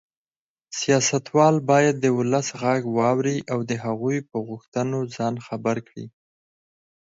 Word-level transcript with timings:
سیاستوال 0.79 1.55
باید 1.69 1.95
د 1.99 2.05
ولس 2.19 2.47
غږ 2.61 2.81
واوري 2.97 3.37
او 3.53 3.59
د 3.69 3.71
هغوی 3.85 4.17
په 4.29 4.37
غوښتنو 4.47 4.99
ځان 5.15 5.35
خبر 5.47 5.77
کړي. 5.87 6.05